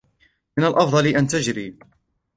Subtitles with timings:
[0.57, 1.79] من الأفضل أن تجري.